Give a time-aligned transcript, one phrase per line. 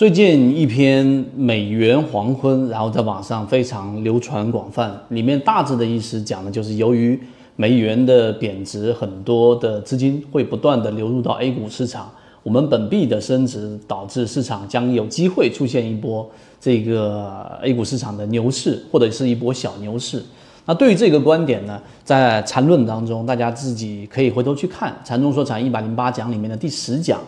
[0.00, 1.04] 最近一篇
[1.36, 7.20] 美元黄昏，然后在网上非常流传广泛，里面大致的意思讲的就是由于
[7.54, 12.10] 美元的贬值，很多的资金会不断的流入到 A 股市场，
[12.42, 16.26] 我们本币的升值导致市场将有机会出现一波
[16.58, 20.24] 这个 A 股市场的牛市，或者是一波小牛市。
[20.64, 27.20] 那对于这个观点呢，在缠论当中，大家自己可以回头去看《禅中说禅一百零八讲》里面的第十讲。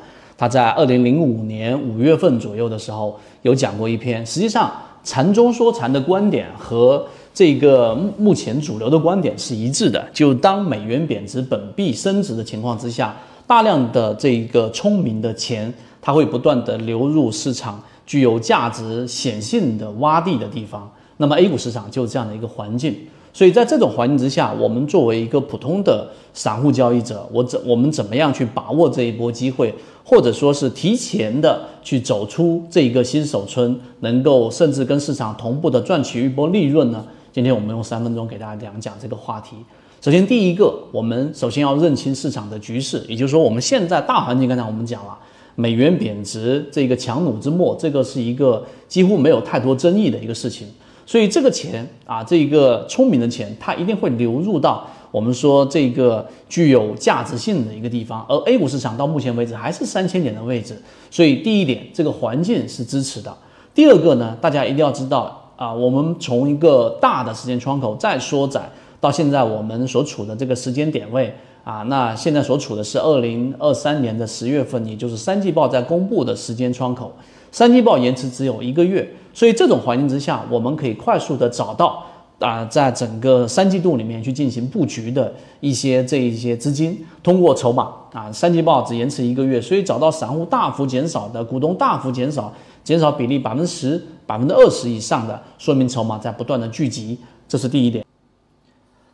[0.43, 4.69] 他在二零零五年五月份左右的时候有讲过一篇，实际上
[5.05, 10.05] 禅中说禅的观点和这个目前主流的观点是一致的。
[10.13, 13.15] 就当美元贬值、本币升值的情况之下，
[13.47, 20.91] 大量的这个聪明的钱，它会不断的流入市场具有价值显性的洼地的地方。
[21.19, 22.97] 那么 A 股市场就是这样的一个环境。
[23.33, 29.75] 所以在这种环境之下，我们作为一个普通的散户交易者，我怎我们怎么样去把握这一波机会，
[30.05, 37.03] 或者说是提前的去走出这一个新手村，能够甚至跟市场同步的赚取一波利润呢？
[37.33, 39.57] 今天我们用三分钟给大家讲讲这个话题。
[40.03, 45.17] 首先，第一个，我们首先要认清市场的局势，也就是说，我们现在大环境，刚才我们讲了，
[45.55, 50.67] 美元贬值这个强弩之末，这个是一个几乎没有太多争议的一个事情。
[51.05, 58.25] 所以这个钱啊，这个聪明的钱，它一定会流入到我们说这个具有价值性的一个地方。
[58.29, 63.37] 而 A 股市场到目前为止还是三千点的位置，所以第一点，这个环境是支持的。
[63.75, 77.13] 第二个呢，大家一定要知道啊，我们从一个大的时间窗口再缩窄到现在我们所处的这个时间点位啊，那现在所处的是二零二三年的十月份，也就是三季报在公布的时间窗口。
[77.53, 82.03] 三季报延迟只有一个月，所以这种环境之下，我们可以快速的找到
[82.41, 98.05] 啊，在整个三季度里面去进行布局的一些这一些资金，通过筹码啊，三季报只延迟一个月，所以找到散户大幅减少的，股东大幅减少，减少比例百分之十、百分之二十以上的，说明筹码在不断的聚集，这是第一点。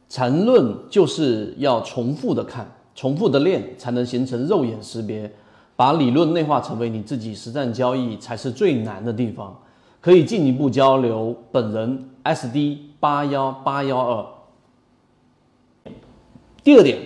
[0.09, 5.31] 缠论就是要重复的看，重复的练，才能形成肉眼识别。
[5.77, 9.57] 把理论内化成为你自己实战交易才是最难的地方。
[10.01, 14.27] 可以进一步交流本人 SD 八幺八幺二。
[16.65, 16.99] 第二点，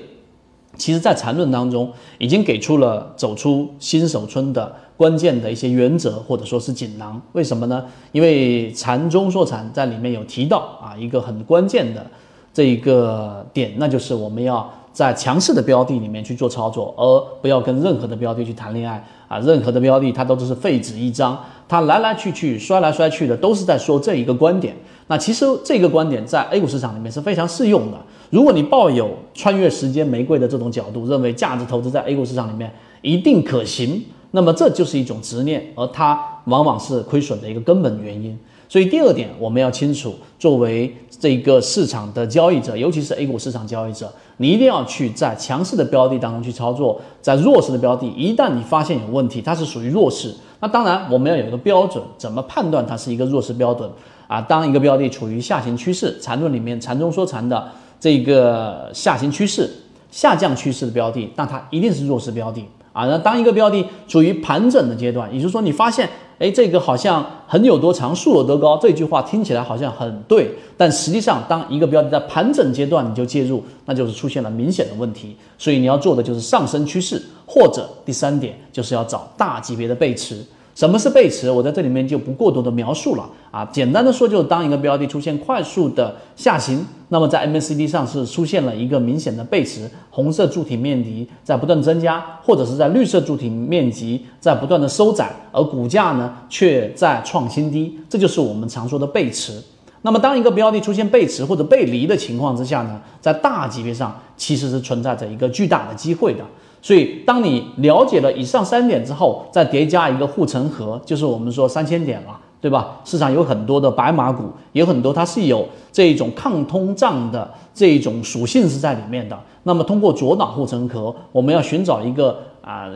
[0.76, 7.20] 其实在缠论当中已经给出了走出新手村的关键的一些原则或者说是锦囊。
[7.32, 7.84] 为什么呢？
[8.12, 12.06] 因为禅中说禅在里面有提到啊一个很关键的
[12.52, 14.70] 这一个点，那就是我们要。
[14.92, 19.38] 在强势的标的里面去做操作，而不要跟任何的标的去谈恋爱啊！
[19.38, 24.76] 任何的标的它都只是废纸一张，它来来去去、摔来摔去的，都是在说这一个观点。
[25.06, 27.96] 那其实这个观点在 A 股市场里面是非常适用的。
[28.28, 32.70] 如果你抱有穿越时间玫瑰的这种角度，认为价值投资在 A 股市场里面
[33.00, 38.38] 一定可行，那么这就是一种执念，而它往往是亏损的一个根本原因。
[38.72, 53.90] 所以第二点，我们要清楚，作为这个市场的交易者，尤其是 A 股市场交易者，你一定要去在强势的标的当中去操作，在弱势的标的，一旦你发现有问题，它是属于弱势，那当然我们要有一个标准，怎么判断它是一个弱势标准
[54.26, 54.40] 啊？
[54.40, 57.68] 当一个标的处于下行趋势，缠论里面缠中说禅的
[58.00, 59.68] 这个下行趋势、
[60.10, 62.64] 下降趋势的标的，那它一定是弱势标的。
[62.94, 66.06] 啊，那当一个标的处于盘整的阶段，也就是说，你发现，
[66.42, 75.36] 哎，这个好像横有多长，竖有多高，这句话听起来好像很对，但实际上，当一个标的在盘整阶段你就介入，那就是出现了明显的问题。
[75.56, 80.44] 所以你要做的就是上升趋势，或者第三点就是要找大级别的背驰。
[80.74, 81.50] 什么是背驰？
[81.50, 83.64] 我在这里面就不过多的描述了啊。
[83.72, 99.62] 简单的说，就是当一个标的出现快速的下行，那么在 MACD 上是出现了一个明显的背驰，红色柱体面积在不断增加，或者是在绿色柱体面积在不断的收窄，而股价呢却在创新低，这就是我们常说的背驰。
[100.00, 106.42] 那么当一个标的出现背驰或者背离的情况之下呢，在大级别上其实是存在着一个巨大的机会的。
[106.84, 113.00] 所以，当你了解了以上三点之后，再叠加一个护城河，就是我们说三千点了，对吧？
[113.04, 119.38] 市场有很多的白马股，有很多它是有这种抗通胀的这种属性是在里面的。
[119.62, 122.88] 那么，通过左脑护城河，我们要寻找一个啊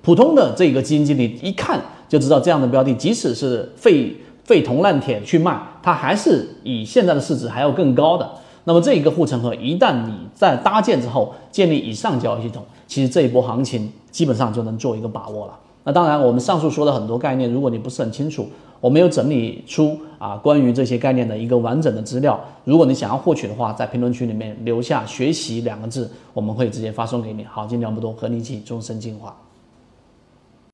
[0.00, 4.14] 普通的这个基金经理一看就知道这样的标的，即使是废
[4.44, 8.30] 废铜烂铁去卖，它还是以现在的市值还要更高的。
[8.68, 15.58] 那么这一个护城河一旦你在搭建之后，建立以上交易系统，其实这一波行情基本上就能做一个把握了。
[15.84, 18.46] 那当然，我们上述说的很多概念，如果你不是很清楚，
[18.78, 22.38] 我没有整理出啊关于这些概念的一个完整的资料。
[22.64, 27.42] 如果你想要获取的话，在评论区里面留下“学习”两个字，我们会直接发送给你。
[27.44, 29.34] 好，今天聊不多，和你一起终身进化。